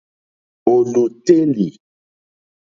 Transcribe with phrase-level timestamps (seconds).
[0.71, 1.67] Ò lùtélì.